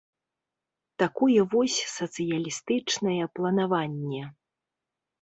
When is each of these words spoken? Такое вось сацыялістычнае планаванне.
Такое 1.03 1.35
вось 1.51 1.77
сацыялістычнае 1.97 3.23
планаванне. 3.37 4.23